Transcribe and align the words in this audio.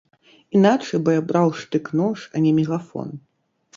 Іначай 0.59 1.01
бы 1.03 1.13
я 1.15 1.21
браў 1.31 1.47
штык-нож, 1.59 2.17
а 2.33 2.43
не 2.47 2.51
мегафон. 2.59 3.09